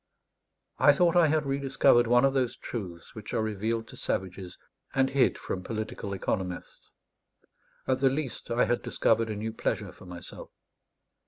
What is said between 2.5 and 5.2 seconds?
truths which are revealed to savages and